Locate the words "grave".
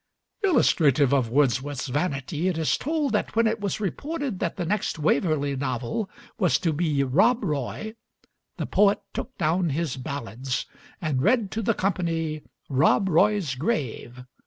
13.53-14.23